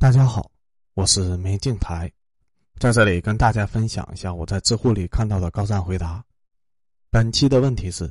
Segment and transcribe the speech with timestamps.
[0.00, 0.50] 大家好，
[0.94, 2.10] 我是梅镜台，
[2.78, 6.24] 在这里跟大家分享一下我在知乎里看到的高赞回答。
[7.10, 8.10] 本期的问题是：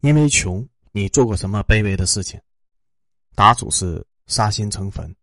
[0.00, 2.40] 因为穷，你做过什么卑微的事情？
[3.34, 5.14] 答主是杀心成坟。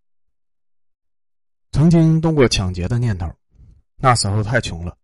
[1.71, 3.27] 曾经动过抢劫的念头，
[3.95, 4.95] 那时候太穷了，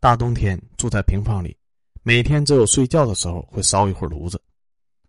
[0.00, 1.54] 大冬天住在平房里，
[2.02, 4.40] 每天只有睡觉的时候会烧一会儿炉子，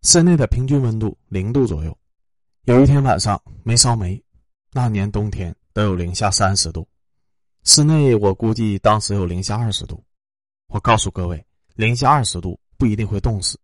[0.01, 1.97] 室内的平均温度零度左右。
[2.63, 4.21] 有一天晚上没烧煤。
[4.71, 6.87] 那年冬天都有零下三十度，
[7.63, 10.03] 室内我估计当时有零下二十度。
[10.67, 13.59] 我告诉各位，零下二十度不一定会冻死，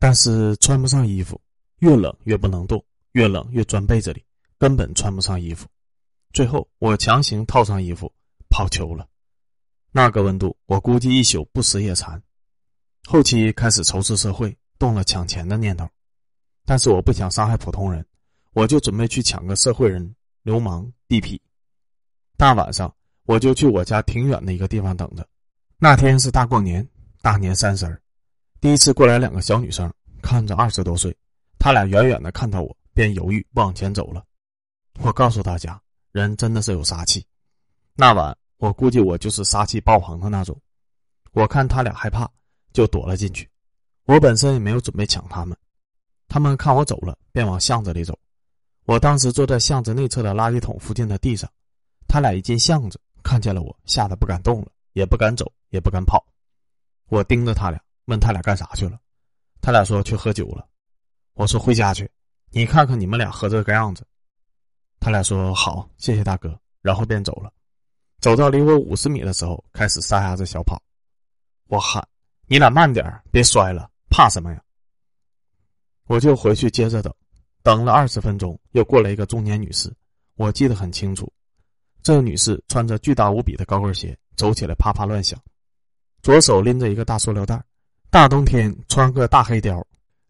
[0.00, 1.40] 但是穿不上衣服，
[1.78, 4.24] 越冷越不能动，越冷越钻被子里，
[4.58, 5.68] 根本穿不上衣服。
[6.32, 8.12] 最后我强行套上衣服
[8.50, 9.08] 跑球了。
[9.92, 12.20] 那个温度，我估计一宿不死也残。
[13.06, 15.88] 后期开始仇视社会，动了抢钱的念头，
[16.66, 18.04] 但是我不想伤害普通人，
[18.52, 20.14] 我就准备去抢个社会人。
[20.48, 21.38] 流氓地痞，
[22.38, 22.90] 大晚上
[23.24, 25.28] 我就去我家挺远的一个地方等着。
[25.76, 26.88] 那天是大过年，
[27.20, 28.00] 大年三十儿，
[28.58, 31.14] 第一次过来两个小女生，看着二十多岁，
[31.58, 34.24] 她俩远远的看到我，便犹豫往前走了。
[35.00, 35.78] 我告诉大家，
[36.12, 37.22] 人真的是有杀气。
[37.94, 40.58] 那晚我估计我就是杀气爆棚的那种。
[41.32, 42.26] 我看他俩害怕，
[42.72, 43.46] 就躲了进去。
[44.06, 45.54] 我本身也没有准备抢他们，
[46.26, 48.18] 他们看我走了，便往巷子里走。
[48.88, 51.46] 我当时坐在巷子内侧的垃圾桶附近的地上，
[52.08, 56.24] 他俩一进巷子，看见了我，吓得不敢动了，也不敢走，也不敢跑。
[57.10, 58.98] 我盯着他俩，问他俩干啥去了。
[59.60, 60.66] 他俩说去喝酒了。
[61.34, 62.10] 我说回家去，
[62.48, 64.06] 你看看你们俩喝这个样子。
[64.98, 67.52] 他俩说好，谢谢大哥，然后便走了。
[68.20, 70.82] 走到离我五十米的时候，开始撒丫子小跑。
[71.66, 72.02] 我喊
[72.48, 74.62] ：“你俩慢点别摔了，怕什么呀？”
[76.08, 77.14] 我就回去接着等。
[77.62, 79.92] 等了二十分钟，又过来一个中年女士，
[80.36, 81.30] 我记得很清楚。
[82.02, 85.38] 这个女士穿着巨大无比的高跟鞋，走起来啪啪乱响，
[86.22, 87.62] 左手拎着一个大塑料袋。
[88.10, 89.84] 大冬天穿个大黑貂，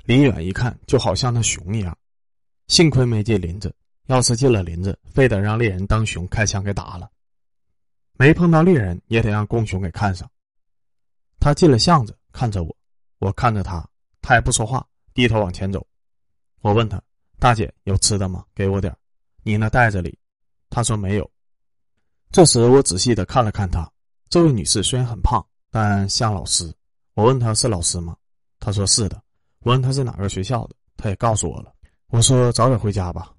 [0.05, 1.97] 离远一看就好像那熊一样。
[2.67, 3.73] 幸亏没进林子，
[4.07, 7.09] 要是进了林子，非得让猎人当熊开枪给打了。
[8.15, 10.29] 没碰到猎人，也得让公熊给看上。
[11.39, 12.77] 他进了巷子，看着我，
[13.21, 13.89] 我看着他，
[14.21, 14.85] 他也不说话，
[15.15, 15.87] 低头往前走。
[16.63, 17.01] 我问他。
[17.39, 18.45] 大姐有吃的吗？
[18.55, 18.95] 给我点
[19.43, 20.19] 你那袋子里，
[20.69, 21.31] 她说没有。
[22.31, 23.91] 这时我仔细的看了看她，
[24.29, 26.73] 这位女士虽然很胖，但像老师。
[27.15, 28.17] 我问她是老师吗？
[28.59, 29.23] 她说是的。
[29.61, 31.73] 我问她是哪个学校的，她也告诉我了。
[32.09, 33.33] 我说早点回家吧。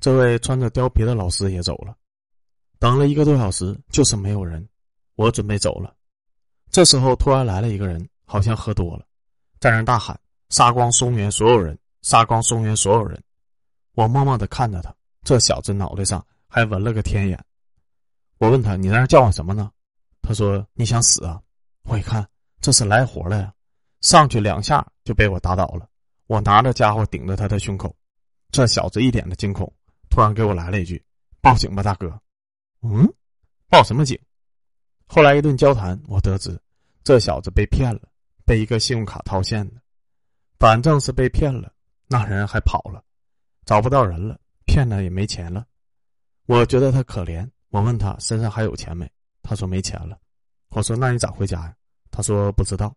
[0.00, 1.94] 这位穿着貂皮的老师也走了。
[2.78, 4.66] 等了一个多小时，就是没有人。
[5.16, 5.92] 我准备走了，
[6.70, 9.04] 这时候突然来了一个人，好像喝多了，
[9.58, 10.18] 在那大喊
[10.50, 11.76] ：“杀光松原所有人！”
[12.08, 13.22] 杀光松原所有人，
[13.92, 14.90] 我默默的看着他。
[15.24, 17.38] 这小子脑袋上还纹了个天眼。
[18.38, 19.70] 我问他：“你在那叫唤什么呢？”
[20.22, 21.38] 他说：“你想死啊？”
[21.84, 22.26] 我一看，
[22.62, 23.52] 这是来活了呀！
[24.00, 25.86] 上去两下就被我打倒了。
[26.28, 27.94] 我拿着家伙顶着他的胸口。
[28.50, 29.70] 这小子一脸的惊恐，
[30.08, 31.04] 突然给我来了一句
[31.42, 32.18] ：“报警吧，大哥。”
[32.80, 33.06] 嗯，
[33.68, 34.18] 报什么警？
[35.06, 36.58] 后来一顿交谈，我得知
[37.04, 38.00] 这小子被骗了，
[38.46, 39.82] 被一个信用卡套现的，
[40.58, 41.70] 反正是被骗了。
[42.08, 43.04] 那人还跑了，
[43.64, 45.66] 找不到人了，骗了也没钱了。
[46.46, 49.08] 我觉得他可怜，我问他身上还有钱没？
[49.42, 50.18] 他说没钱了。
[50.70, 51.74] 我说那你咋回家呀？
[52.10, 52.94] 他说不知道。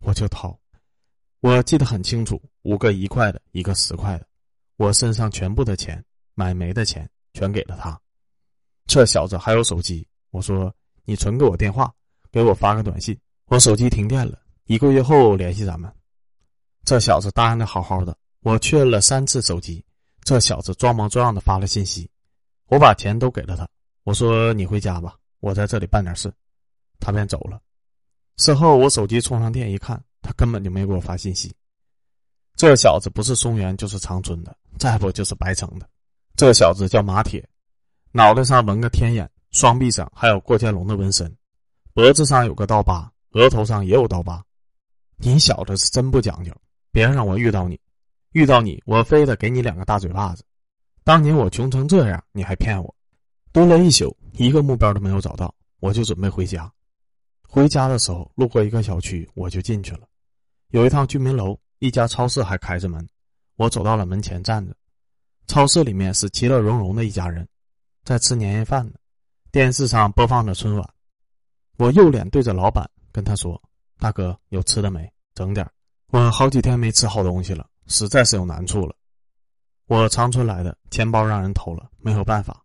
[0.00, 0.58] 我就掏，
[1.40, 4.26] 我记得很清楚，五个一块的，一个十块的，
[4.76, 6.04] 我身上全部的钱，
[6.34, 7.98] 买煤的钱全给了他。
[8.86, 10.70] 这小子还有手机，我说
[11.04, 11.90] 你存给我电话，
[12.30, 15.90] 给我发个短信，我手机停电了，一个月后联系咱们。
[16.84, 18.14] 这小子答应的好好的。
[18.44, 19.82] 我确认了三次手机，
[20.22, 22.06] 这小子装模作样的发了信息，
[22.66, 23.66] 我把钱都给了他。
[24.02, 26.30] 我说：“你回家吧，我在这里办点事。”
[27.00, 27.58] 他便走了。
[28.36, 31.50] 事后我手机充上电一看，他根本就没给我发信息。
[32.54, 35.88] 这小子不是松原就是长春的，再不就是白城的。
[36.36, 37.42] 这小子叫马铁，
[38.12, 41.34] 脑袋上纹个天眼，双臂上还有过肩龙的纹身，
[41.94, 44.44] 脖子上有个刀疤，额头上也有刀疤。
[45.16, 46.52] 你小子是真不讲究，
[46.92, 47.80] 别让我遇到你。
[48.34, 50.42] 遇到你，我非得给你两个大嘴巴子。
[51.04, 52.92] 当年我穷成这样，你还骗我，
[53.52, 56.68] 蹲了一宿，一个目标都没有找到，我就准备回家。
[57.48, 60.08] 回家的时候，路过一个小区，我就进去了。
[60.70, 63.08] 有一套居民楼，一家超市还开着门。
[63.54, 64.74] 我走到了门前站着，
[65.46, 67.48] 超市里面是其乐融融的一家人，
[68.02, 68.94] 在吃年夜饭呢。
[69.52, 70.90] 电视上播放着春晚。
[71.76, 73.62] 我右脸对着老板，跟他说
[74.00, 75.08] ：“大哥，有吃的没？
[75.36, 75.64] 整点
[76.08, 78.94] 我好几天没吃好东西了。”实在是有难处了，
[79.86, 82.64] 我长春来的，钱包让人偷了，没有办法，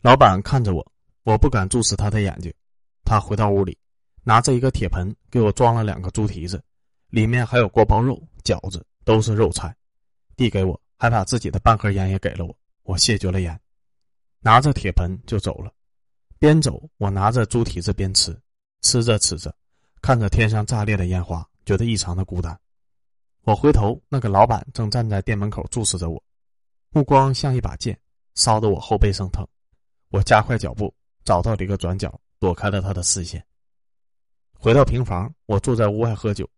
[0.00, 0.92] 老板看着我，
[1.24, 2.52] 我不敢注视他的眼睛。
[3.04, 3.76] 他回到屋里，
[4.22, 6.62] 拿着一个铁盆给我装了两个猪蹄子，
[7.08, 9.74] 里面还有锅包肉、饺子，都是肉菜，
[10.36, 12.56] 递给我，还把自己的半盒烟也给了我。
[12.84, 13.60] 我谢绝了烟，
[14.40, 15.72] 拿着铁盆就走了。
[16.38, 18.40] 边走，我拿着猪蹄子边吃，
[18.82, 19.54] 吃着吃着，
[20.00, 22.58] 看着天上炸裂的烟花，觉得异常的孤单。
[23.42, 26.22] 我回头，那个老板正站在店门口注视着我，
[26.90, 27.98] 目光像一把剑，
[28.34, 29.46] 烧得我后背生疼。
[30.10, 30.94] 我加快脚步，
[31.24, 33.44] 找到了一个转角，躲开了他的视线。
[34.52, 36.48] 回到平房，我坐在屋外喝酒。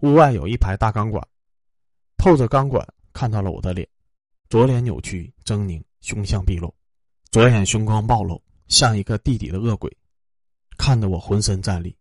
[0.00, 1.26] 屋外有一排大钢管，
[2.16, 3.88] 透着钢管看到了我的脸，
[4.48, 6.74] 左脸扭曲狰狞，凶相毕露，
[7.30, 9.96] 左眼凶光暴露，像一个地底的恶鬼，
[10.76, 11.96] 看得我浑身战栗。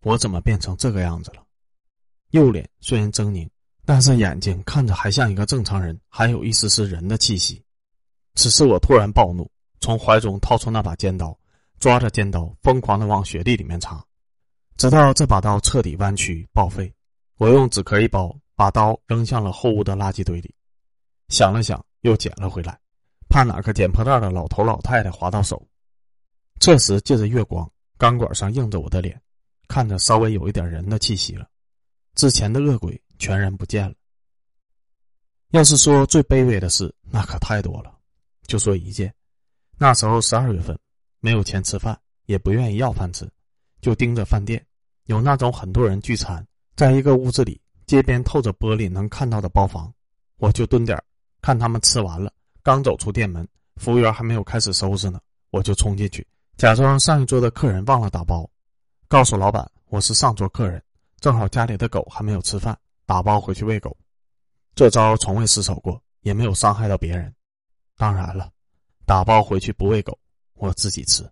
[0.00, 1.44] 我怎么变成这个样子了？
[2.30, 3.48] 右脸虽然狰狞，
[3.86, 7.64] 但是眼睛看着还像一个正常人，还有一丝丝人的气息。
[8.34, 9.50] 此时我突然暴怒。
[9.78, 11.38] 从怀中掏出那把尖刀，
[11.78, 14.04] 抓着尖刀疯狂的往雪地里面插，
[14.76, 16.92] 直到这把刀彻底弯曲报废。
[17.36, 20.52] 我用纸壳一包，把刀扔向了后屋的垃圾堆里。
[21.28, 22.76] 想了想，又捡了回来，
[23.28, 25.64] 怕哪个捡破烂的老头老太太划到手。
[26.58, 29.20] 这时借着月光，钢管上映着我的脸，
[29.68, 31.46] 看着稍微有一点人的气息了。
[32.14, 33.94] 之前的恶鬼全然不见了。
[35.50, 37.94] 要是说最卑微的事，那可太多了。
[38.46, 39.12] 就说一件。
[39.78, 40.78] 那时候十二月份，
[41.20, 43.28] 没有钱吃饭，也不愿意要饭吃，
[43.80, 44.64] 就盯着饭店，
[45.04, 46.46] 有那种很多人聚餐，
[46.76, 49.92] 在一个屋子里，街边透着玻璃能看到的包房，
[50.38, 51.00] 我就蹲点
[51.42, 53.46] 看他们吃完了，刚走出店门，
[53.76, 55.20] 服务员还没有开始收拾呢，
[55.50, 56.26] 我就冲进去，
[56.56, 58.48] 假装上一桌的客人忘了打包，
[59.08, 60.82] 告诉老板我是上桌客人，
[61.20, 63.96] 正好家里的狗还没有吃饭，打包回去喂狗，
[64.74, 67.32] 这招从未失手过，也没有伤害到别人，
[67.96, 68.50] 当然了。
[69.06, 70.18] 打包回去不喂狗，
[70.54, 71.24] 我自己吃。